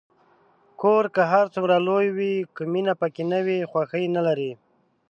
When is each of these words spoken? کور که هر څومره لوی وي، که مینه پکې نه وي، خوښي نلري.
کور 0.81 1.05
که 1.15 1.23
هر 1.33 1.45
څومره 1.53 1.75
لوی 1.87 2.07
وي، 2.17 2.33
که 2.55 2.63
مینه 2.71 2.93
پکې 3.01 3.23
نه 3.31 3.39
وي، 3.45 3.59
خوښي 3.71 4.05
نلري. 4.15 4.51